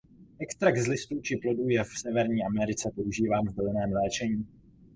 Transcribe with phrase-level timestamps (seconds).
[0.39, 4.47] Extrakt z listů či plodů je v Severní Americe používán v bylinném léčení.